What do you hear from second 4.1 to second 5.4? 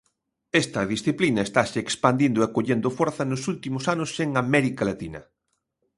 en América Latina.